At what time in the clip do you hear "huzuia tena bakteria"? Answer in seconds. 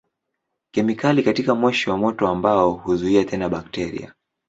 2.71-4.13